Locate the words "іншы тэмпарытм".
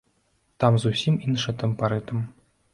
1.27-2.29